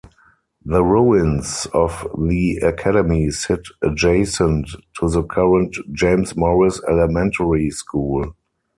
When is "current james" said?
5.21-6.35